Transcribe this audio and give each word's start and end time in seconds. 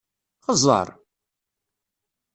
Xeẓẓeṛ! 0.45 0.87